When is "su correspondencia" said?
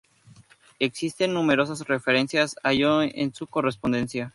3.35-4.29